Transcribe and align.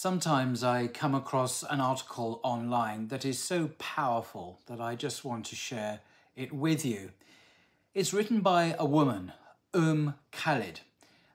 Sometimes 0.00 0.62
I 0.62 0.86
come 0.86 1.12
across 1.12 1.64
an 1.64 1.80
article 1.80 2.38
online 2.44 3.08
that 3.08 3.24
is 3.24 3.42
so 3.42 3.70
powerful 3.80 4.60
that 4.66 4.80
I 4.80 4.94
just 4.94 5.24
want 5.24 5.46
to 5.46 5.56
share 5.56 5.98
it 6.36 6.52
with 6.52 6.84
you. 6.84 7.10
It's 7.94 8.14
written 8.14 8.38
by 8.38 8.76
a 8.78 8.84
woman, 8.84 9.32
Um 9.74 10.14
Khalid. 10.30 10.82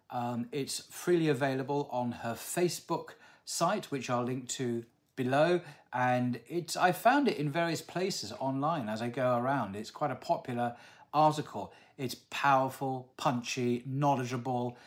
Um, 0.09 0.47
it's 0.53 0.79
freely 0.89 1.27
available 1.27 1.89
on 1.91 2.13
her 2.23 2.35
Facebook 2.35 3.15
site, 3.43 3.91
which 3.91 4.09
I'll 4.09 4.23
link 4.23 4.47
to 4.59 4.85
below. 5.17 5.59
And 5.91 6.39
it's 6.47 6.77
I 6.77 6.93
found 6.93 7.27
it 7.27 7.35
in 7.35 7.51
various 7.51 7.81
places 7.81 8.31
online 8.39 8.87
as 8.87 9.01
I 9.01 9.09
go 9.09 9.37
around. 9.37 9.75
It's 9.75 9.91
quite 9.91 10.11
a 10.11 10.15
popular 10.15 10.77
article. 11.13 11.73
It's 11.97 12.15
powerful, 12.29 13.09
punchy, 13.17 13.83
knowledgeable, 13.85 14.77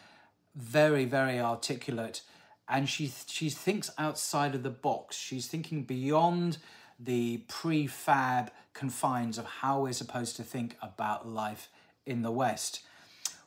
very, 0.55 1.05
very 1.05 1.39
articulate 1.39 2.23
and 2.69 2.89
she 2.89 3.13
she 3.27 3.51
thinks 3.51 3.91
outside 3.99 4.55
of 4.55 4.63
the 4.63 4.71
box. 4.71 5.17
She's 5.17 5.47
thinking 5.47 5.85
beyond 5.85 6.59
the 6.99 7.43
prefab 7.49 8.51
confines 8.73 9.39
of 9.39 9.45
how 9.45 9.83
we're 9.83 9.93
supposed 9.93 10.37
to 10.37 10.43
think 10.43 10.77
about 10.83 11.29
life 11.29 11.69
in 12.05 12.23
the 12.23 12.31
West. 12.31 12.81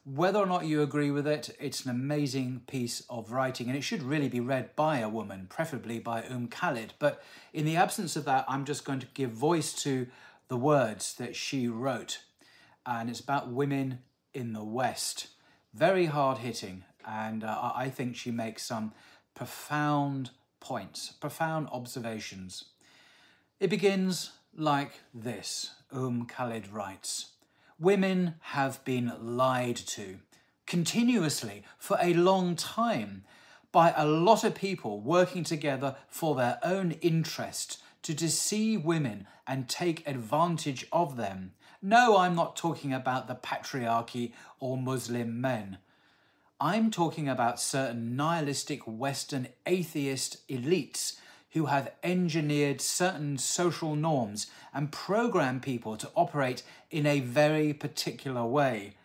Whether 0.05 0.39
or 0.39 0.45
not 0.45 0.65
you 0.65 0.81
agree 0.81 1.11
with 1.11 1.27
it, 1.27 1.55
it's 1.59 1.83
an 1.83 1.91
amazing 1.91 2.61
piece 2.67 3.03
of 3.09 3.31
writing, 3.31 3.67
and 3.67 3.77
it 3.77 3.83
should 3.83 4.01
really 4.01 4.29
be 4.29 4.39
read 4.39 4.75
by 4.75 4.99
a 4.99 5.09
woman, 5.09 5.47
preferably 5.49 5.99
by 5.99 6.23
Um 6.23 6.47
Khalid. 6.47 6.93
But 6.99 7.21
in 7.53 7.65
the 7.65 7.75
absence 7.75 8.15
of 8.15 8.25
that, 8.25 8.45
I'm 8.47 8.65
just 8.65 8.85
going 8.85 8.99
to 9.01 9.07
give 9.13 9.31
voice 9.31 9.73
to 9.83 10.07
the 10.47 10.57
words 10.57 11.13
that 11.15 11.35
she 11.35 11.67
wrote, 11.67 12.19
and 12.85 13.09
it's 13.09 13.19
about 13.19 13.51
women 13.51 13.99
in 14.33 14.53
the 14.53 14.63
West. 14.63 15.27
Very 15.73 16.05
hard 16.05 16.39
hitting, 16.39 16.85
and 17.05 17.43
uh, 17.43 17.71
I 17.75 17.89
think 17.89 18.15
she 18.15 18.31
makes 18.31 18.63
some 18.63 18.93
profound 19.39 20.31
points, 20.59 21.13
profound 21.13 21.69
observations. 21.71 22.65
It 23.61 23.69
begins 23.69 24.33
like 24.53 24.99
this 25.13 25.75
Um 25.93 26.25
Khalid 26.25 26.67
writes 26.73 27.27
Women 27.79 28.35
have 28.57 28.83
been 28.83 29.13
lied 29.21 29.77
to 29.95 30.19
continuously 30.67 31.63
for 31.77 31.97
a 32.01 32.13
long 32.13 32.57
time 32.57 33.23
by 33.71 33.93
a 33.95 34.05
lot 34.05 34.43
of 34.43 34.55
people 34.55 34.99
working 34.99 35.45
together 35.45 35.95
for 36.09 36.35
their 36.35 36.59
own 36.61 36.91
interest 36.99 37.77
to 38.01 38.13
deceive 38.13 38.83
women 38.83 39.25
and 39.47 39.69
take 39.69 40.05
advantage 40.05 40.85
of 40.91 41.15
them. 41.15 41.53
No, 41.81 42.17
I'm 42.17 42.35
not 42.35 42.57
talking 42.57 42.91
about 42.91 43.29
the 43.29 43.35
patriarchy 43.35 44.33
or 44.59 44.75
Muslim 44.75 45.39
men. 45.39 45.77
I'm 46.61 46.91
talking 46.91 47.29
about 47.29 47.61
certain 47.61 48.17
nihilistic 48.17 48.81
Western 48.85 49.47
atheist 49.65 50.45
elites 50.49 51.17
who 51.51 51.67
have 51.67 51.93
engineered 52.03 52.81
certain 52.81 53.37
social 53.37 53.95
norms 53.95 54.47
and 54.73 54.91
programmed 54.91 55.61
people 55.61 55.95
to 55.95 56.11
operate 56.15 56.63
in 56.91 57.05
a 57.05 57.21
very 57.21 57.71
particular 57.71 58.45
way 58.45 58.95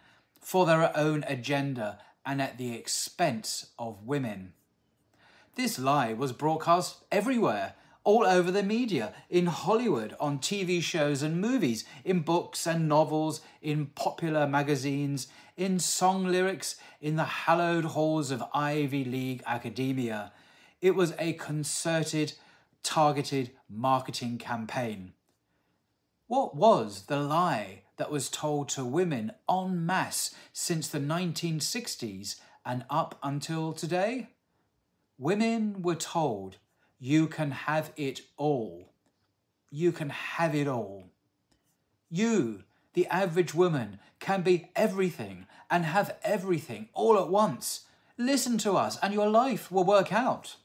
for 0.40 0.66
their 0.66 0.94
own 0.96 1.24
agenda 1.28 2.00
and 2.26 2.42
at 2.42 2.58
the 2.58 2.74
expense 2.74 3.68
of 3.78 4.04
women. 4.04 4.52
This 5.54 5.78
lie 5.78 6.12
was 6.12 6.32
broadcast 6.32 7.04
everywhere, 7.12 7.74
all 8.04 8.24
over 8.24 8.50
the 8.50 8.62
media, 8.62 9.14
in 9.30 9.46
Hollywood, 9.46 10.14
on 10.20 10.38
TV 10.38 10.82
shows 10.82 11.22
and 11.22 11.40
movies, 11.40 11.84
in 12.04 12.20
books 12.20 12.66
and 12.66 12.86
novels, 12.86 13.40
in 13.62 13.86
popular 13.86 14.46
magazines, 14.46 15.26
in 15.56 15.78
song 15.78 16.26
lyrics 16.26 16.76
in 17.00 17.16
the 17.16 17.24
hallowed 17.24 17.84
halls 17.84 18.30
of 18.30 18.44
Ivy 18.52 19.04
League 19.04 19.42
academia. 19.46 20.32
It 20.80 20.94
was 20.94 21.14
a 21.18 21.32
concerted, 21.34 22.34
targeted 22.82 23.52
marketing 23.68 24.38
campaign. 24.38 25.14
What 26.26 26.54
was 26.54 27.06
the 27.06 27.20
lie 27.20 27.82
that 27.96 28.10
was 28.10 28.28
told 28.28 28.68
to 28.70 28.84
women 28.84 29.32
en 29.50 29.86
masse 29.86 30.34
since 30.52 30.88
the 30.88 30.98
1960s 30.98 32.36
and 32.66 32.84
up 32.90 33.18
until 33.22 33.72
today? 33.72 34.28
Women 35.16 35.82
were 35.82 35.94
told, 35.94 36.56
you 36.98 37.26
can 37.26 37.50
have 37.50 37.92
it 37.96 38.22
all. 38.36 38.92
You 39.70 39.92
can 39.92 40.10
have 40.10 40.54
it 40.54 40.68
all. 40.68 41.10
You, 42.10 42.64
the 42.94 43.06
average 43.08 43.54
woman, 43.54 43.98
can 44.20 44.42
be 44.42 44.70
everything 44.76 45.46
and 45.70 45.84
have 45.84 46.16
everything 46.22 46.88
all 46.94 47.18
at 47.18 47.28
once. 47.28 47.84
Listen 48.16 48.56
to 48.58 48.74
us 48.74 48.98
and 49.02 49.12
your 49.12 49.28
life 49.28 49.72
will 49.72 49.84
work 49.84 50.12
out. 50.12 50.56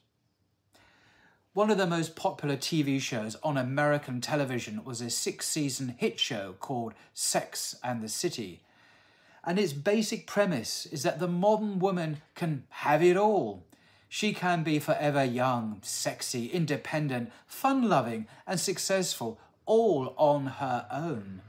One 1.52 1.70
of 1.70 1.78
the 1.78 1.86
most 1.86 2.14
popular 2.14 2.56
TV 2.56 3.00
shows 3.00 3.36
on 3.42 3.56
American 3.56 4.20
television 4.20 4.84
was 4.84 5.00
a 5.00 5.10
six 5.10 5.48
season 5.48 5.96
hit 5.98 6.20
show 6.20 6.54
called 6.60 6.94
Sex 7.12 7.74
and 7.82 8.00
the 8.02 8.08
City. 8.08 8.62
And 9.42 9.58
its 9.58 9.72
basic 9.72 10.28
premise 10.28 10.86
is 10.86 11.02
that 11.02 11.18
the 11.18 11.26
modern 11.26 11.80
woman 11.80 12.22
can 12.36 12.64
have 12.68 13.02
it 13.02 13.16
all. 13.16 13.64
She 14.10 14.34
can 14.34 14.62
be 14.62 14.78
forever 14.78 15.24
young, 15.24 15.78
sexy, 15.80 16.48
independent, 16.48 17.32
fun 17.46 17.88
loving, 17.88 18.26
and 18.46 18.60
successful, 18.60 19.40
all 19.64 20.12
on 20.18 20.46
her 20.60 20.86
own 20.92 21.40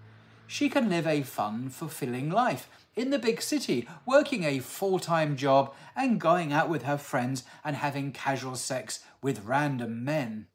she 0.51 0.67
can 0.67 0.89
live 0.89 1.07
a 1.07 1.21
fun, 1.21 1.69
fulfilling 1.69 2.29
life 2.29 2.67
in 2.93 3.09
the 3.09 3.17
big 3.17 3.41
city, 3.41 3.87
working 4.05 4.43
a 4.43 4.59
full 4.59 4.99
time 4.99 5.37
job 5.37 5.73
and 5.95 6.19
going 6.19 6.51
out 6.51 6.67
with 6.67 6.83
her 6.83 6.97
friends 6.97 7.45
and 7.63 7.77
having 7.77 8.11
casual 8.11 8.57
sex 8.57 8.99
with 9.21 9.45
random 9.45 10.03
men. 10.03 10.47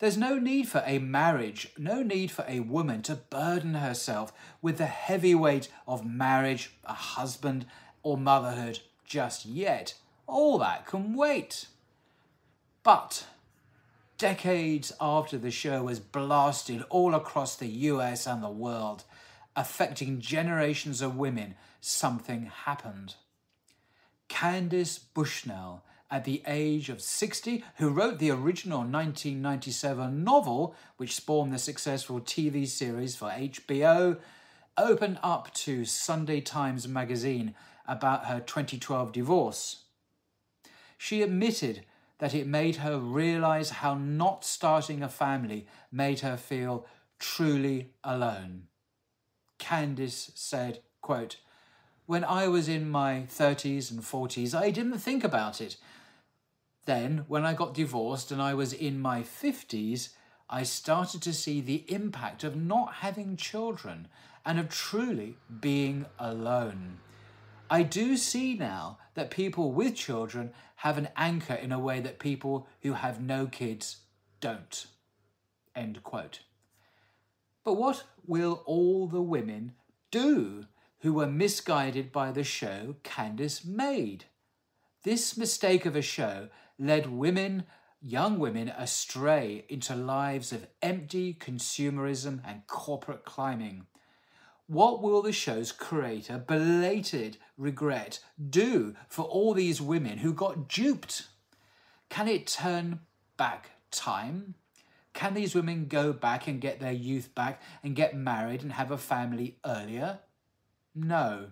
There's 0.00 0.16
no 0.16 0.36
need 0.36 0.66
for 0.66 0.82
a 0.84 0.98
marriage, 0.98 1.70
no 1.78 2.02
need 2.02 2.32
for 2.32 2.44
a 2.48 2.58
woman 2.58 3.02
to 3.02 3.14
burden 3.14 3.74
herself 3.74 4.32
with 4.60 4.78
the 4.78 4.86
heavy 4.86 5.32
weight 5.32 5.68
of 5.86 6.04
marriage, 6.04 6.72
a 6.84 6.92
husband, 6.92 7.66
or 8.02 8.18
motherhood 8.18 8.80
just 9.04 9.46
yet. 9.46 9.94
All 10.32 10.56
that 10.60 10.86
can 10.86 11.14
wait. 11.14 11.66
But 12.82 13.26
decades 14.16 14.90
after 14.98 15.36
the 15.36 15.50
show 15.50 15.82
was 15.82 16.00
blasted 16.00 16.82
all 16.88 17.14
across 17.14 17.54
the 17.54 17.66
US 17.66 18.26
and 18.26 18.42
the 18.42 18.48
world, 18.48 19.04
affecting 19.54 20.22
generations 20.22 21.02
of 21.02 21.18
women, 21.18 21.54
something 21.82 22.46
happened. 22.46 23.16
Candace 24.28 24.98
Bushnell, 24.98 25.84
at 26.10 26.24
the 26.24 26.42
age 26.46 26.88
of 26.88 27.02
60, 27.02 27.62
who 27.76 27.90
wrote 27.90 28.18
the 28.18 28.30
original 28.30 28.78
1997 28.78 30.24
novel, 30.24 30.74
which 30.96 31.14
spawned 31.14 31.52
the 31.52 31.58
successful 31.58 32.22
TV 32.22 32.66
series 32.66 33.14
for 33.14 33.28
HBO, 33.28 34.16
opened 34.78 35.18
up 35.22 35.52
to 35.52 35.84
Sunday 35.84 36.40
Times 36.40 36.88
magazine 36.88 37.54
about 37.86 38.24
her 38.24 38.40
2012 38.40 39.12
divorce. 39.12 39.80
She 41.04 41.22
admitted 41.22 41.84
that 42.18 42.32
it 42.32 42.46
made 42.46 42.76
her 42.76 42.96
realize 42.96 43.70
how 43.70 43.94
not 43.94 44.44
starting 44.44 45.02
a 45.02 45.08
family 45.08 45.66
made 45.90 46.20
her 46.20 46.36
feel 46.36 46.86
truly 47.18 47.90
alone. 48.04 48.68
Candace 49.58 50.30
said, 50.36 50.78
quote, 51.00 51.38
When 52.06 52.22
I 52.22 52.46
was 52.46 52.68
in 52.68 52.88
my 52.88 53.26
30s 53.28 53.90
and 53.90 54.00
40s, 54.00 54.54
I 54.54 54.70
didn't 54.70 55.00
think 55.00 55.24
about 55.24 55.60
it. 55.60 55.76
Then, 56.84 57.24
when 57.26 57.44
I 57.44 57.54
got 57.54 57.74
divorced 57.74 58.30
and 58.30 58.40
I 58.40 58.54
was 58.54 58.72
in 58.72 59.02
my 59.02 59.22
50s, 59.22 60.10
I 60.48 60.62
started 60.62 61.20
to 61.22 61.32
see 61.32 61.60
the 61.60 61.84
impact 61.92 62.44
of 62.44 62.54
not 62.54 62.94
having 63.00 63.36
children 63.36 64.06
and 64.46 64.56
of 64.60 64.68
truly 64.68 65.36
being 65.60 66.06
alone. 66.20 67.00
I 67.68 67.82
do 67.82 68.16
see 68.16 68.54
now 68.54 68.98
that 69.14 69.30
people 69.30 69.72
with 69.72 69.94
children 69.94 70.52
have 70.76 70.98
an 70.98 71.08
anchor 71.16 71.54
in 71.54 71.72
a 71.72 71.78
way 71.78 72.00
that 72.00 72.18
people 72.18 72.66
who 72.80 72.94
have 72.94 73.20
no 73.20 73.46
kids 73.46 73.98
don't. 74.40 74.86
End 75.74 76.02
quote. 76.02 76.40
But 77.64 77.74
what 77.74 78.04
will 78.26 78.62
all 78.66 79.06
the 79.06 79.22
women 79.22 79.72
do 80.10 80.66
who 81.00 81.12
were 81.12 81.26
misguided 81.26 82.12
by 82.12 82.32
the 82.32 82.44
show 82.44 82.96
Candace 83.02 83.64
made? 83.64 84.24
This 85.02 85.36
mistake 85.36 85.86
of 85.86 85.96
a 85.96 86.02
show 86.02 86.48
led 86.78 87.10
women, 87.10 87.64
young 88.00 88.38
women, 88.38 88.68
astray 88.68 89.64
into 89.68 89.94
lives 89.94 90.52
of 90.52 90.66
empty 90.80 91.34
consumerism 91.34 92.40
and 92.44 92.66
corporate 92.66 93.24
climbing. 93.24 93.86
What 94.66 95.02
will 95.02 95.22
the 95.22 95.32
show's 95.32 95.72
creator, 95.72 96.38
belated 96.38 97.36
regret, 97.56 98.20
do 98.50 98.94
for 99.08 99.24
all 99.24 99.54
these 99.54 99.80
women 99.80 100.18
who 100.18 100.32
got 100.32 100.68
duped? 100.68 101.26
Can 102.08 102.28
it 102.28 102.46
turn 102.46 103.00
back 103.36 103.70
time? 103.90 104.54
Can 105.14 105.34
these 105.34 105.54
women 105.54 105.86
go 105.86 106.12
back 106.12 106.46
and 106.46 106.60
get 106.60 106.80
their 106.80 106.92
youth 106.92 107.34
back 107.34 107.60
and 107.82 107.94
get 107.94 108.16
married 108.16 108.62
and 108.62 108.72
have 108.72 108.90
a 108.90 108.98
family 108.98 109.56
earlier? 109.64 110.20
No. 110.94 111.50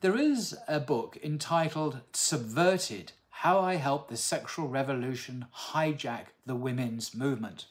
There 0.00 0.16
is 0.16 0.56
a 0.66 0.80
book 0.80 1.16
entitled 1.22 2.00
Subverted 2.12 3.12
How 3.30 3.60
I 3.60 3.76
Helped 3.76 4.10
the 4.10 4.16
Sexual 4.16 4.68
Revolution 4.68 5.46
Hijack 5.70 6.26
the 6.44 6.56
Women's 6.56 7.14
Movement. 7.14 7.66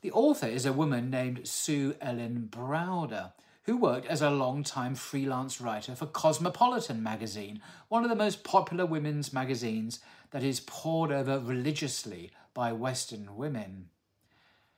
The 0.00 0.12
author 0.12 0.46
is 0.46 0.64
a 0.64 0.72
woman 0.72 1.10
named 1.10 1.48
Sue 1.48 1.96
Ellen 2.00 2.48
Browder, 2.50 3.32
who 3.64 3.76
worked 3.76 4.06
as 4.06 4.22
a 4.22 4.30
long-time 4.30 4.94
freelance 4.94 5.60
writer 5.60 5.96
for 5.96 6.06
Cosmopolitan 6.06 7.02
magazine, 7.02 7.60
one 7.88 8.04
of 8.04 8.08
the 8.08 8.16
most 8.16 8.44
popular 8.44 8.86
women's 8.86 9.32
magazines 9.32 9.98
that 10.30 10.44
is 10.44 10.60
pored 10.60 11.10
over 11.10 11.40
religiously 11.40 12.30
by 12.54 12.72
Western 12.72 13.36
women. 13.36 13.88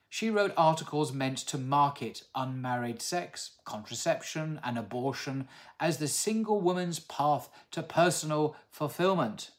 She 0.09 0.31
wrote 0.31 0.55
articles 0.57 1.13
meant 1.13 1.39
to 1.39 1.59
market 1.59 2.25
unmarried 2.35 3.03
sex, 3.03 3.53
contraception, 3.65 4.59
and 4.65 4.79
abortion 4.79 5.49
as 5.79 5.99
the 5.99 6.09
single 6.09 6.61
woman's 6.61 6.99
path 6.99 7.49
to 7.73 7.83
personal 7.83 8.57
fulfillment. 8.71 9.51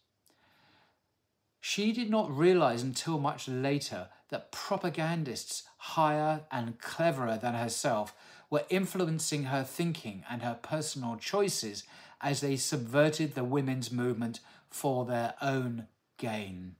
She 1.61 1.93
did 1.93 2.09
not 2.09 2.35
realize 2.35 2.81
until 2.81 3.19
much 3.19 3.47
later 3.47 4.09
that 4.31 4.51
propagandists 4.51 5.63
higher 5.77 6.41
and 6.51 6.79
cleverer 6.79 7.37
than 7.37 7.53
herself 7.53 8.15
were 8.49 8.65
influencing 8.69 9.43
her 9.45 9.63
thinking 9.63 10.23
and 10.29 10.41
her 10.41 10.57
personal 10.61 11.15
choices 11.17 11.83
as 12.19 12.41
they 12.41 12.55
subverted 12.55 13.35
the 13.35 13.43
women's 13.43 13.91
movement 13.91 14.39
for 14.69 15.05
their 15.05 15.35
own 15.41 15.87
gain. 16.17 16.75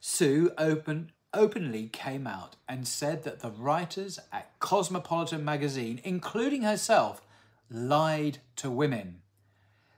Sue 0.00 0.50
opened 0.58 1.12
openly 1.34 1.88
came 1.88 2.26
out 2.26 2.56
and 2.66 2.88
said 2.88 3.22
that 3.24 3.40
the 3.40 3.50
writers 3.50 4.18
at 4.32 4.58
Cosmopolitan 4.58 5.44
magazine, 5.44 6.00
including 6.02 6.62
herself, 6.62 7.20
lied 7.68 8.38
to 8.56 8.70
women. 8.70 9.20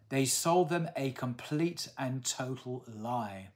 They 0.09 0.25
sold 0.25 0.69
them 0.69 0.89
a 0.97 1.13
complete 1.13 1.89
and 1.97 2.25
total 2.25 2.85
lie. 2.89 3.51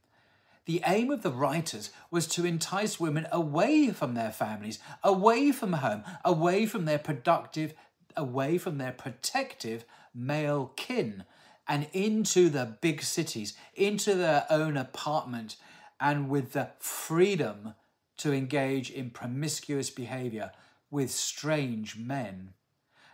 The 0.65 0.83
aim 0.87 1.11
of 1.11 1.23
the 1.23 1.33
writers 1.33 1.91
was 2.11 2.27
to 2.29 2.45
entice 2.45 3.01
women 3.01 3.27
away 3.33 3.91
from 3.91 4.15
their 4.15 4.31
families, 4.31 4.79
away 5.03 5.51
from 5.51 5.75
home, 5.75 6.05
away 6.25 6.67
from 6.67 6.85
their 6.85 6.99
productive, 6.99 7.75
away 8.17 8.59
from 8.59 8.79
their 8.79 8.93
protective 8.93 9.85
male 10.15 10.73
kin, 10.77 11.25
and 11.67 11.89
into 11.93 12.49
the 12.49 12.77
big 12.81 13.03
cities, 13.03 13.55
into 13.75 14.15
their 14.15 14.47
own 14.51 14.77
apartment, 14.77 15.57
and 16.01 16.29
with 16.29 16.53
the 16.53 16.71
freedom 16.79 17.75
to 18.19 18.33
engage 18.33 18.91
in 18.91 19.11
promiscuous 19.11 19.91
behaviour 19.91 20.53
with 20.91 21.11
strange 21.11 21.97
men. 21.97 22.53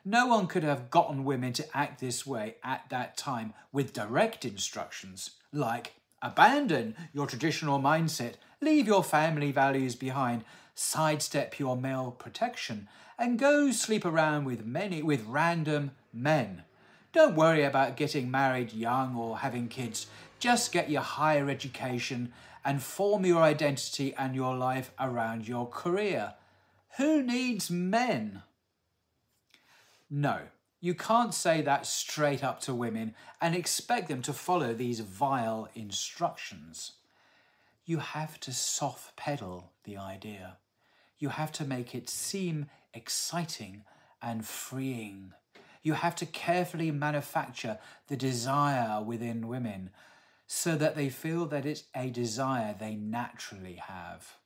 No 0.04 0.26
one 0.26 0.46
could 0.46 0.64
have 0.64 0.90
gotten 0.90 1.24
women 1.24 1.52
to 1.54 1.76
act 1.76 2.00
this 2.00 2.26
way 2.26 2.56
at 2.62 2.88
that 2.90 3.16
time 3.16 3.54
with 3.72 3.92
direct 3.92 4.44
instructions, 4.44 5.32
like 5.52 5.92
abandon 6.22 6.94
your 7.12 7.26
traditional 7.26 7.80
mindset, 7.80 8.34
leave 8.60 8.86
your 8.86 9.04
family 9.04 9.52
values 9.52 9.94
behind, 9.94 10.44
sidestep 10.74 11.58
your 11.58 11.76
male 11.76 12.10
protection, 12.18 12.88
and 13.18 13.38
go 13.38 13.70
sleep 13.70 14.04
around 14.04 14.44
with 14.44 14.64
many 14.64 15.02
with 15.02 15.24
random 15.26 15.90
men. 16.12 16.62
Don't 17.12 17.36
worry 17.36 17.62
about 17.62 17.96
getting 17.96 18.30
married 18.30 18.72
young 18.72 19.16
or 19.16 19.38
having 19.38 19.68
kids. 19.68 20.06
Just 20.38 20.72
get 20.72 20.90
your 20.90 21.02
higher 21.02 21.48
education 21.48 22.32
and 22.64 22.82
form 22.82 23.24
your 23.24 23.42
identity 23.42 24.14
and 24.14 24.34
your 24.34 24.54
life 24.54 24.92
around 25.00 25.48
your 25.48 25.66
career. 25.66 26.34
Who 26.98 27.22
needs 27.22 27.70
men? 27.70 28.42
No, 30.10 30.40
you 30.80 30.94
can't 30.94 31.34
say 31.34 31.60
that 31.62 31.86
straight 31.86 32.44
up 32.44 32.60
to 32.60 32.74
women 32.74 33.14
and 33.40 33.54
expect 33.54 34.08
them 34.08 34.22
to 34.22 34.32
follow 34.32 34.72
these 34.72 35.00
vile 35.00 35.68
instructions. 35.74 36.92
You 37.84 37.98
have 37.98 38.38
to 38.40 38.52
soft 38.52 39.16
pedal 39.16 39.72
the 39.84 39.96
idea. 39.96 40.58
You 41.18 41.30
have 41.30 41.50
to 41.52 41.64
make 41.64 41.94
it 41.94 42.08
seem 42.08 42.66
exciting 42.94 43.82
and 44.22 44.46
freeing. 44.46 45.32
You 45.82 45.94
have 45.94 46.14
to 46.16 46.26
carefully 46.26 46.90
manufacture 46.90 47.78
the 48.06 48.16
desire 48.16 49.02
within 49.02 49.48
women 49.48 49.90
so 50.46 50.76
that 50.76 50.96
they 50.96 51.08
feel 51.08 51.46
that 51.46 51.66
it's 51.66 51.84
a 51.94 52.10
desire 52.10 52.74
they 52.78 52.94
naturally 52.94 53.74
have. 53.74 54.36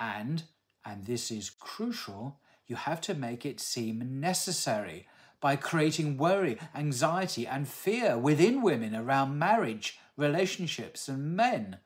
And, 0.00 0.44
and 0.84 1.04
this 1.04 1.30
is 1.30 1.50
crucial, 1.50 2.40
you 2.66 2.76
have 2.76 3.00
to 3.02 3.14
make 3.14 3.44
it 3.44 3.60
seem 3.60 4.20
necessary 4.20 5.06
by 5.40 5.56
creating 5.56 6.16
worry, 6.16 6.58
anxiety, 6.74 7.46
and 7.46 7.68
fear 7.68 8.16
within 8.16 8.62
women 8.62 8.94
around 8.94 9.38
marriage, 9.38 9.98
relationships, 10.16 11.08
and 11.08 11.36
men. 11.36 11.78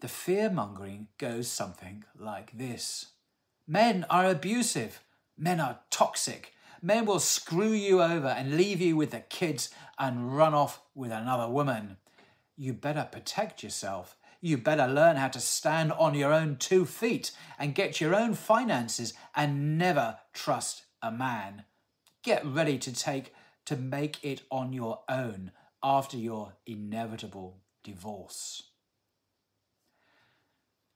The 0.00 0.08
fear 0.08 0.50
mongering 0.50 1.08
goes 1.18 1.48
something 1.48 2.04
like 2.18 2.56
this 2.58 3.12
Men 3.66 4.04
are 4.10 4.26
abusive, 4.26 5.00
men 5.38 5.60
are 5.60 5.80
toxic, 5.90 6.52
men 6.82 7.06
will 7.06 7.20
screw 7.20 7.72
you 7.72 8.02
over 8.02 8.28
and 8.28 8.56
leave 8.56 8.80
you 8.80 8.96
with 8.96 9.12
the 9.12 9.20
kids 9.20 9.70
and 9.98 10.36
run 10.36 10.52
off 10.52 10.82
with 10.94 11.12
another 11.12 11.48
woman. 11.48 11.96
You 12.56 12.72
better 12.72 13.08
protect 13.10 13.62
yourself. 13.62 14.16
You 14.44 14.58
better 14.58 14.86
learn 14.86 15.16
how 15.16 15.28
to 15.28 15.40
stand 15.40 15.90
on 15.92 16.14
your 16.14 16.30
own 16.30 16.56
two 16.56 16.84
feet 16.84 17.32
and 17.58 17.74
get 17.74 17.98
your 17.98 18.14
own 18.14 18.34
finances 18.34 19.14
and 19.34 19.78
never 19.78 20.18
trust 20.34 20.84
a 21.00 21.10
man. 21.10 21.64
Get 22.22 22.44
ready 22.44 22.76
to 22.76 22.92
take 22.92 23.32
to 23.64 23.74
make 23.74 24.22
it 24.22 24.42
on 24.50 24.74
your 24.74 25.00
own 25.08 25.52
after 25.82 26.18
your 26.18 26.56
inevitable 26.66 27.62
divorce. 27.82 28.64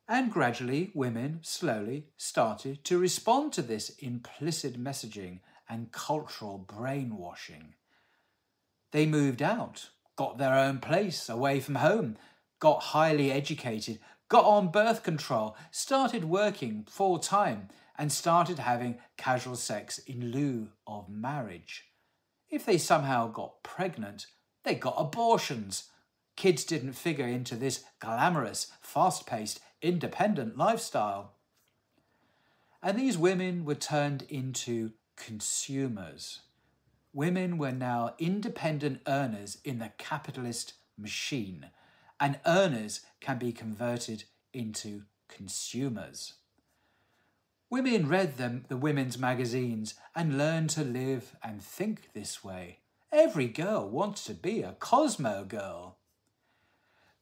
And 0.07 0.31
gradually, 0.31 0.91
women 0.93 1.39
slowly 1.41 2.09
started 2.19 2.85
to 2.85 2.99
respond 2.99 3.55
to 3.55 3.63
this 3.63 3.89
implicit 3.99 4.79
messaging 4.79 5.41
and 5.71 5.91
cultural 5.91 6.59
brainwashing. 6.59 7.73
They 8.93 9.07
moved 9.07 9.41
out, 9.41 9.89
got 10.17 10.37
their 10.37 10.55
own 10.55 10.81
place 10.81 11.31
away 11.31 11.61
from 11.61 11.77
home, 11.77 12.19
got 12.61 12.83
highly 12.83 13.31
educated, 13.31 13.99
got 14.29 14.45
on 14.45 14.71
birth 14.71 15.03
control, 15.03 15.57
started 15.71 16.25
working 16.25 16.85
full 16.89 17.19
time, 17.19 17.69
and 17.97 18.13
started 18.13 18.61
having 18.61 18.99
casual 19.17 19.57
sex 19.57 19.99
in 19.99 20.31
lieu 20.31 20.69
of 20.87 21.09
marriage. 21.09 21.85
If 22.49 22.65
they 22.65 22.79
somehow 22.79 23.29
got 23.29 23.63
pregnant, 23.63 24.27
they 24.65 24.75
got 24.75 24.95
abortions. 24.97 25.91
Kids 26.37 26.65
didn't 26.65 26.93
figure 26.93 27.27
into 27.27 27.57
this 27.57 27.85
glamorous, 28.01 28.69
fast 28.81 29.27
paced, 29.27 29.61
independent 29.83 30.57
lifestyle. 30.57 31.33
And 32.83 32.99
these 32.99 33.19
women 33.19 33.65
were 33.65 33.75
turned 33.75 34.23
into 34.29 34.93
consumers. 35.17 36.41
Women 37.13 37.59
were 37.59 37.73
now 37.73 38.15
independent 38.19 39.01
earners 39.07 39.59
in 39.65 39.79
the 39.79 39.93
capitalist 39.99 40.75
machine, 40.97 41.71
and 42.21 42.39
earners 42.47 43.01
can 43.21 43.39
be 43.39 43.53
converted 43.53 44.25
into 44.53 45.03
consumers. 45.29 46.35
Women 47.71 48.09
read 48.09 48.39
them, 48.39 48.65
the 48.69 48.77
women's 48.79 49.19
magazines 49.19 49.95
and 50.17 50.39
learned 50.39 50.71
to 50.71 50.85
live 50.85 51.37
and 51.43 51.63
think 51.63 52.13
this 52.15 52.43
way. 52.43 52.79
Every 53.13 53.49
girl 53.49 53.89
wants 53.89 54.25
to 54.25 54.35
be 54.35 54.63
a 54.63 54.77
Cosmo 54.79 55.45
girl. 55.45 55.99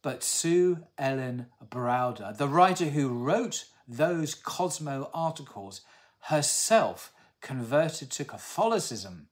But 0.03 0.23
Sue 0.23 0.85
Ellen 0.97 1.47
Browder, 1.69 2.37
the 2.37 2.49
writer 2.49 2.87
who 2.87 3.09
wrote 3.09 3.65
those 3.89 4.35
Cosmo 4.35 5.11
articles, 5.13 5.81
herself 6.23 7.13
converted 7.41 8.11
to 8.13 8.25
Catholicism, 8.25 9.29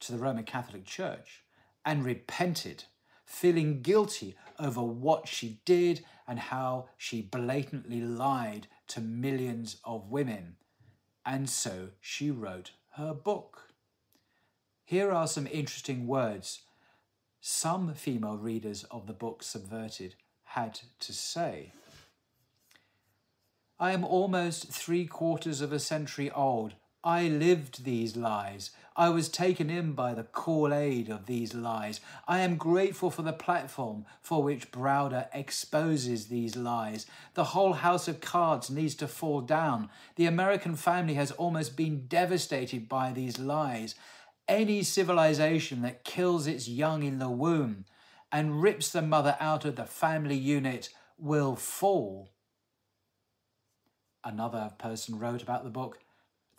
to 0.00 0.12
the 0.12 0.18
Roman 0.18 0.44
Catholic 0.44 0.84
Church, 0.84 1.42
and 1.84 2.04
repented, 2.04 2.84
feeling 3.28 3.82
guilty 3.82 4.34
over 4.58 4.82
what 4.82 5.28
she 5.28 5.60
did 5.64 6.04
and 6.26 6.38
how 6.38 6.88
she 6.96 7.20
blatantly 7.20 8.00
lied 8.00 8.66
to 8.88 9.00
millions 9.00 9.76
of 9.84 10.10
women. 10.10 10.56
And 11.24 11.48
so 11.48 11.90
she 12.00 12.30
wrote 12.30 12.72
her 12.96 13.12
book. 13.12 13.68
Here 14.82 15.12
are 15.12 15.26
some 15.26 15.46
interesting 15.46 16.06
words 16.06 16.62
some 17.40 17.94
female 17.94 18.36
readers 18.36 18.84
of 18.90 19.06
the 19.06 19.12
book 19.12 19.44
Subverted 19.44 20.16
had 20.44 20.80
to 20.98 21.12
say. 21.12 21.72
I 23.78 23.92
am 23.92 24.04
almost 24.04 24.72
three 24.72 25.06
quarters 25.06 25.60
of 25.60 25.72
a 25.72 25.78
century 25.78 26.30
old. 26.32 26.74
I 27.04 27.28
lived 27.28 27.84
these 27.84 28.16
lies. 28.16 28.72
I 28.96 29.10
was 29.10 29.28
taken 29.28 29.70
in 29.70 29.92
by 29.92 30.14
the 30.14 30.24
Kool 30.24 30.74
Aid 30.74 31.08
of 31.08 31.26
these 31.26 31.54
lies. 31.54 32.00
I 32.26 32.40
am 32.40 32.56
grateful 32.56 33.10
for 33.10 33.22
the 33.22 33.32
platform 33.32 34.04
for 34.20 34.42
which 34.42 34.72
Browder 34.72 35.28
exposes 35.32 36.26
these 36.26 36.56
lies. 36.56 37.06
The 37.34 37.44
whole 37.44 37.74
house 37.74 38.08
of 38.08 38.20
cards 38.20 38.68
needs 38.68 38.96
to 38.96 39.06
fall 39.06 39.40
down. 39.40 39.90
The 40.16 40.26
American 40.26 40.74
family 40.74 41.14
has 41.14 41.30
almost 41.30 41.76
been 41.76 42.08
devastated 42.08 42.88
by 42.88 43.12
these 43.12 43.38
lies. 43.38 43.94
Any 44.48 44.82
civilization 44.82 45.82
that 45.82 46.04
kills 46.04 46.48
its 46.48 46.66
young 46.66 47.04
in 47.04 47.20
the 47.20 47.30
womb 47.30 47.84
and 48.32 48.60
rips 48.60 48.90
the 48.90 49.02
mother 49.02 49.36
out 49.38 49.64
of 49.64 49.76
the 49.76 49.86
family 49.86 50.36
unit 50.36 50.88
will 51.16 51.54
fall. 51.54 52.30
Another 54.24 54.72
person 54.78 55.18
wrote 55.18 55.42
about 55.42 55.62
the 55.62 55.70
book 55.70 56.00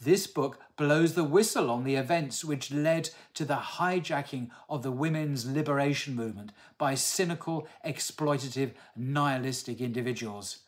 this 0.02 0.28
book 0.28 0.60
blows 0.78 1.14
the 1.14 1.24
whistle 1.26 1.70
on 1.70 1.84
the 1.84 1.96
events 1.96 2.46
which 2.46 2.72
led 2.72 3.10
to 3.34 3.44
the 3.44 3.56
hijacking 3.56 4.50
of 4.70 4.82
the 4.82 4.92
women's 4.92 5.46
liberation 5.46 6.16
movement 6.16 6.52
by 6.78 6.96
cynical, 6.96 7.68
exploitative, 7.86 8.72
nihilistic 8.96 9.82
individuals. 9.82 10.60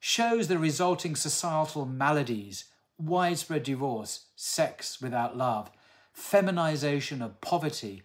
Shows 0.00 0.48
the 0.48 0.58
resulting 0.58 1.14
societal 1.14 1.84
maladies, 1.84 2.66
widespread 2.98 3.64
divorce, 3.64 4.26
sex 4.34 5.00
without 5.00 5.36
love, 5.36 5.70
feminization 6.12 7.20
of 7.20 7.40
poverty, 7.40 8.02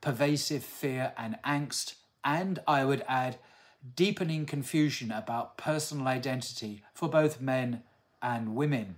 pervasive 0.00 0.62
fear 0.62 1.12
and 1.16 1.38
angst, 1.44 1.94
and, 2.24 2.60
I 2.68 2.84
would 2.84 3.04
add, 3.08 3.38
deepening 3.96 4.46
confusion 4.46 5.10
about 5.10 5.56
personal 5.56 6.06
identity 6.06 6.82
for 6.92 7.08
both 7.08 7.40
men 7.40 7.82
and 8.20 8.54
women. 8.54 8.96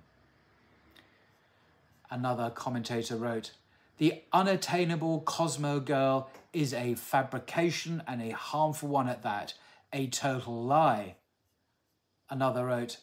Another 2.11 2.51
commentator 2.51 3.17
wrote, 3.17 3.53
The 3.99 4.23
unattainable 4.33 5.21
Cosmo 5.21 5.79
girl 5.79 6.29
is 6.53 6.75
a 6.75 6.95
fabrication 6.95 8.03
and 8.07 8.21
a 8.21 8.31
harmful 8.31 8.89
one 8.89 9.09
at 9.09 9.23
that, 9.23 9.55
a 9.93 10.09
total 10.09 10.65
lie. 10.65 11.15
Another 12.29 12.67
wrote, 12.67 12.99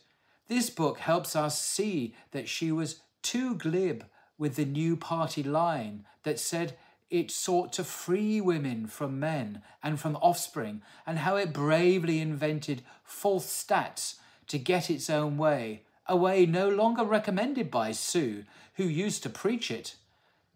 This 0.48 0.70
book 0.70 1.00
helps 1.00 1.36
us 1.36 1.62
see 1.62 2.16
that 2.32 2.50
she 2.50 2.72
was 2.72 3.02
too 3.22 3.56
glib 3.56 4.06
with 4.38 4.56
the 4.56 4.66
new 4.66 4.96
party 4.96 5.42
line 5.42 6.06
that 6.24 6.40
said 6.40 6.78
it 7.10 7.32
sought 7.32 7.72
to 7.74 7.84
free 7.84 8.42
women 8.42 8.88
from 8.88 9.20
men 9.20 9.62
and 9.82 10.00
from 10.00 10.18
offspring, 10.18 10.82
and 11.06 11.20
how 11.20 11.38
it 11.38 11.54
bravely 11.54 12.20
invented 12.20 12.84
false 13.04 13.46
stats 13.46 14.16
to 14.48 14.58
get 14.58 14.90
its 14.90 15.10
own 15.10 15.38
way, 15.38 15.84
a 16.08 16.16
way 16.16 16.46
no 16.46 16.70
longer 16.70 17.04
recommended 17.04 17.70
by 17.70 17.92
Sue, 17.92 18.46
who 18.76 18.84
used 18.84 19.24
to 19.24 19.30
preach 19.30 19.70
it. 19.70 19.96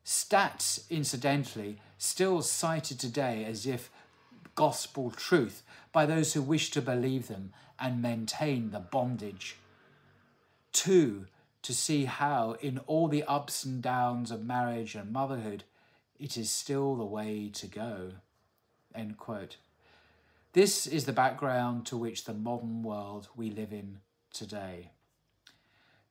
Stats, 0.05 0.89
incidentally, 0.89 1.79
still 1.98 2.41
cited 2.41 3.00
today 3.00 3.46
as 3.46 3.65
if 3.65 3.89
gospel 4.55 5.12
truth 5.12 5.63
by 5.91 6.05
those 6.05 6.34
who 6.34 6.41
wish 6.41 6.72
to 6.72 6.81
believe 6.81 7.27
them 7.27 7.51
and 7.79 8.01
maintain 8.01 8.72
the 8.72 8.79
bondage. 8.79 9.58
Two, 10.74 11.25
to 11.62 11.74
see 11.74 12.05
how, 12.05 12.55
in 12.62 12.79
all 12.88 13.08
the 13.08 13.24
ups 13.24 13.63
and 13.63 13.81
downs 13.81 14.31
of 14.31 14.46
marriage 14.46 14.96
and 14.96 15.12
motherhood, 15.12 15.63
it 16.20 16.38
is 16.38 16.50
still 16.50 16.96
the 16.96 17.05
way 17.05 17.50
to 17.53 17.67
go. 17.67 18.12
End 18.96 19.17
quote. 19.17 19.58
This 20.53 20.86
is 20.86 21.05
the 21.05 21.13
background 21.13 21.86
to 21.88 21.98
which 21.98 22.25
the 22.25 22.34
modern 22.34 22.84
world 22.84 23.29
we 23.36 23.50
live 23.50 23.72
in 23.72 24.00
today. 24.34 24.91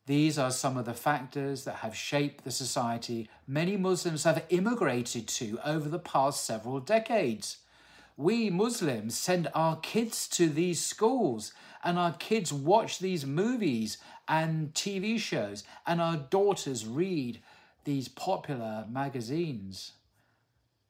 These 0.07 0.39
are 0.39 0.51
some 0.51 0.77
of 0.77 0.87
the 0.87 0.95
factors 0.95 1.65
that 1.65 1.77
have 1.77 1.95
shaped 1.95 2.45
the 2.45 2.51
society 2.51 3.29
many 3.47 3.77
Muslims 3.77 4.25
have 4.25 4.45
immigrated 4.49 5.29
to 5.29 5.59
over 5.65 5.89
the 5.89 5.99
past 5.99 6.45
several 6.45 6.81
decades. 6.81 7.59
We 8.17 8.51
Muslims 8.51 9.17
send 9.17 9.49
our 9.55 9.77
kids 9.77 10.27
to 10.29 10.49
these 10.49 10.85
schools, 10.85 11.53
and 11.85 11.99
our 11.99 12.13
kids 12.15 12.53
watch 12.53 12.99
these 12.99 13.25
movies 13.25 13.99
and 14.27 14.75
TV 14.75 15.19
shows, 15.19 15.65
and 15.87 16.01
our 16.01 16.17
daughters 16.17 16.87
read 16.87 17.41
these 17.85 18.09
popular 18.09 18.87
magazines. 18.91 19.93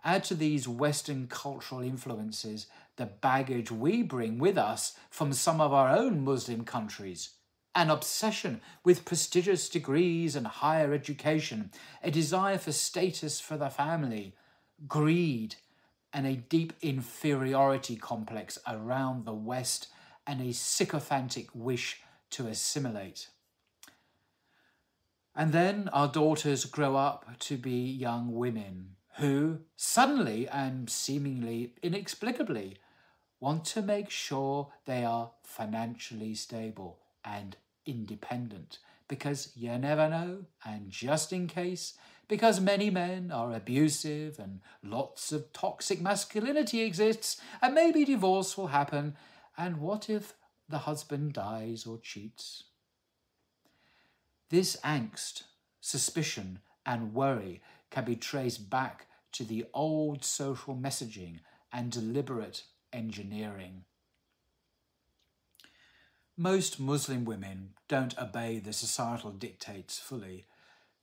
Add 0.02 0.24
to 0.24 0.34
these 0.34 0.66
Western 0.66 1.26
cultural 1.26 1.82
influences 1.82 2.66
the 2.96 3.06
baggage 3.06 3.70
we 3.70 4.02
bring 4.02 4.38
with 4.38 4.56
us 4.56 4.96
from 5.10 5.32
some 5.32 5.60
of 5.60 5.72
our 5.72 5.94
own 5.94 6.24
Muslim 6.24 6.64
countries 6.64 7.30
an 7.74 7.90
obsession 7.90 8.60
with 8.84 9.04
prestigious 9.04 9.68
degrees 9.68 10.34
and 10.34 10.46
higher 10.46 10.92
education, 10.92 11.70
a 12.02 12.10
desire 12.10 12.58
for 12.58 12.72
status 12.72 13.40
for 13.40 13.56
the 13.56 13.70
family, 13.70 14.34
greed, 14.88 15.56
and 16.12 16.26
a 16.26 16.34
deep 16.34 16.72
inferiority 16.82 17.96
complex 17.96 18.58
around 18.66 19.24
the 19.24 19.32
West, 19.32 19.88
and 20.26 20.40
a 20.40 20.52
sycophantic 20.52 21.48
wish 21.54 22.00
to 22.30 22.46
assimilate. 22.46 23.28
And 25.34 25.52
then 25.52 25.88
our 25.92 26.08
daughters 26.08 26.64
grow 26.64 26.96
up 26.96 27.38
to 27.40 27.56
be 27.56 27.90
young 27.90 28.34
women 28.34 28.96
who, 29.18 29.60
suddenly 29.76 30.48
and 30.48 30.90
seemingly 30.90 31.74
inexplicably, 31.82 32.78
want 33.38 33.64
to 33.64 33.82
make 33.82 34.10
sure 34.10 34.72
they 34.86 35.04
are 35.04 35.30
financially 35.42 36.34
stable 36.34 36.98
and 37.24 37.56
independent 37.86 38.78
because 39.08 39.52
you 39.56 39.76
never 39.76 40.08
know, 40.08 40.44
and 40.64 40.88
just 40.88 41.32
in 41.32 41.48
case, 41.48 41.94
because 42.28 42.60
many 42.60 42.90
men 42.90 43.32
are 43.32 43.52
abusive 43.52 44.38
and 44.38 44.60
lots 44.84 45.32
of 45.32 45.52
toxic 45.52 46.00
masculinity 46.00 46.82
exists, 46.82 47.40
and 47.60 47.74
maybe 47.74 48.04
divorce 48.04 48.56
will 48.56 48.68
happen, 48.68 49.16
and 49.58 49.80
what 49.80 50.08
if 50.08 50.34
the 50.68 50.78
husband 50.78 51.32
dies 51.32 51.86
or 51.86 51.98
cheats? 51.98 52.62
This 54.48 54.76
angst, 54.84 55.42
suspicion, 55.80 56.60
and 56.86 57.12
worry 57.12 57.60
can 57.90 58.04
be 58.04 58.14
traced 58.14 58.70
back 58.70 59.06
to 59.32 59.42
the 59.42 59.66
old 59.74 60.24
social 60.24 60.76
messaging 60.76 61.40
and 61.72 61.90
deliberate 61.90 62.62
engineering. 62.92 63.84
Most 66.40 66.80
Muslim 66.80 67.26
women 67.26 67.74
don't 67.86 68.18
obey 68.18 68.60
the 68.60 68.72
societal 68.72 69.30
dictates 69.30 69.98
fully, 69.98 70.46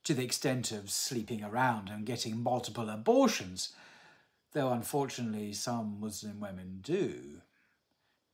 to 0.03 0.15
the 0.15 0.23
extent 0.23 0.71
of 0.71 0.89
sleeping 0.89 1.43
around 1.43 1.89
and 1.89 2.07
getting 2.07 2.41
multiple 2.41 2.89
abortions, 2.89 3.73
though 4.53 4.71
unfortunately 4.71 5.53
some 5.53 5.99
Muslim 5.99 6.39
women 6.39 6.79
do. 6.81 7.43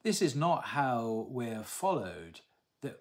This 0.04 0.22
is 0.22 0.34
not 0.34 0.68
how 0.68 1.28
we're 1.30 1.64
followed. 1.64 2.40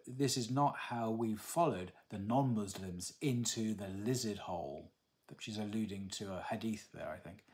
This 0.04 0.36
is 0.36 0.50
not 0.50 0.74
how 0.88 1.10
we've 1.12 1.40
followed 1.40 1.92
the 2.10 2.18
non 2.18 2.56
Muslims 2.56 3.12
into 3.20 3.72
the 3.72 3.86
lizard 3.86 4.38
hole. 4.38 4.90
That 5.28 5.40
she's 5.40 5.58
alluding 5.58 6.08
to 6.14 6.32
a 6.32 6.44
hadith 6.50 6.88
there, 6.92 7.08
I 7.08 7.18
think. 7.18 7.44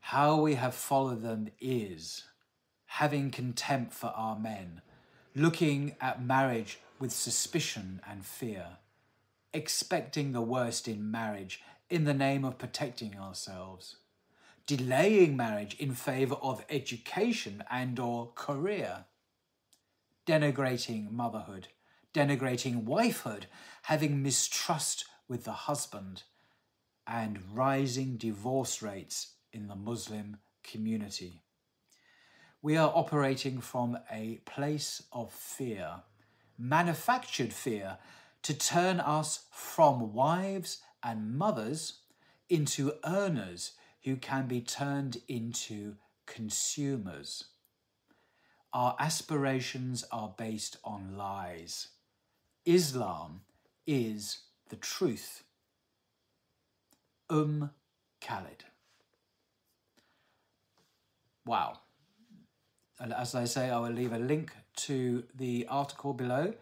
How 0.00 0.38
we 0.38 0.56
have 0.56 0.74
followed 0.74 1.22
them 1.22 1.48
is 1.58 2.24
having 2.84 3.30
contempt 3.30 3.94
for 3.94 4.08
our 4.08 4.38
men 4.38 4.82
looking 5.34 5.96
at 6.00 6.22
marriage 6.22 6.78
with 6.98 7.12
suspicion 7.12 8.00
and 8.08 8.24
fear, 8.24 8.78
expecting 9.52 10.32
the 10.32 10.42
worst 10.42 10.88
in 10.88 11.10
marriage 11.10 11.62
in 11.88 12.04
the 12.04 12.14
name 12.14 12.44
of 12.44 12.58
protecting 12.58 13.16
ourselves, 13.16 13.96
delaying 14.66 15.36
marriage 15.36 15.74
in 15.78 15.94
favor 15.94 16.36
of 16.36 16.64
education 16.68 17.62
and 17.70 17.98
or 17.98 18.30
career, 18.34 19.04
denigrating 20.26 21.10
motherhood, 21.10 21.68
denigrating 22.12 22.84
wifehood, 22.84 23.44
having 23.82 24.22
mistrust 24.22 25.04
with 25.28 25.44
the 25.44 25.52
husband, 25.52 26.24
and 27.06 27.40
rising 27.52 28.16
divorce 28.16 28.82
rates 28.82 29.34
in 29.52 29.68
the 29.68 29.74
Muslim 29.74 30.36
community. 30.62 31.42
We 32.62 32.76
are 32.76 32.92
operating 32.94 33.62
from 33.62 33.98
a 34.10 34.40
place 34.44 35.02
of 35.12 35.32
fear, 35.32 36.02
manufactured 36.58 37.54
fear, 37.54 37.96
to 38.42 38.52
turn 38.52 39.00
us 39.00 39.44
from 39.50 40.12
wives 40.12 40.82
and 41.02 41.38
mothers 41.38 42.00
into 42.50 42.92
earners 43.04 43.72
who 44.04 44.16
can 44.16 44.46
be 44.46 44.60
turned 44.60 45.22
into 45.26 45.96
consumers. 46.26 47.44
Our 48.74 48.94
aspirations 48.98 50.04
are 50.12 50.34
based 50.36 50.76
on 50.84 51.16
lies. 51.16 51.88
Islam 52.66 53.40
is 53.86 54.42
the 54.68 54.76
truth. 54.76 55.44
Um 57.30 57.70
Khalid. 58.20 58.64
Wow. 61.46 61.78
As 63.00 63.34
I 63.34 63.44
say, 63.44 63.70
I 63.70 63.78
will 63.78 63.90
leave 63.90 64.12
a 64.12 64.18
link 64.18 64.52
to 64.76 65.24
the 65.34 65.66
article 65.68 66.12
below. 66.12 66.52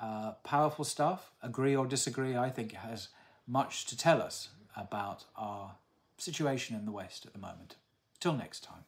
Uh, 0.00 0.32
powerful 0.44 0.84
stuff. 0.84 1.32
Agree 1.42 1.74
or 1.74 1.86
disagree, 1.86 2.36
I 2.36 2.50
think 2.50 2.72
it 2.72 2.78
has 2.78 3.08
much 3.46 3.86
to 3.86 3.96
tell 3.96 4.22
us 4.22 4.48
about 4.76 5.24
our 5.36 5.72
situation 6.18 6.76
in 6.76 6.84
the 6.84 6.92
West 6.92 7.26
at 7.26 7.32
the 7.32 7.38
moment. 7.38 7.76
Till 8.20 8.34
next 8.34 8.62
time. 8.62 8.84